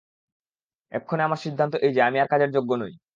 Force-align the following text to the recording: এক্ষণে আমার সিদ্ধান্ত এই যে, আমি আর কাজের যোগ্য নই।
এক্ষণে 0.91 1.23
আমার 1.23 1.39
সিদ্ধান্ত 1.45 1.73
এই 1.77 1.93
যে, 1.95 2.01
আমি 2.01 2.17
আর 2.19 2.27
কাজের 2.27 2.49
যোগ্য 2.53 2.71
নই। 2.81 2.93